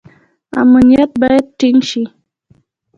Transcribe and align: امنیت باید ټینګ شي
امنیت 0.61 1.11
باید 1.21 1.45
ټینګ 1.59 1.79
شي 1.89 2.03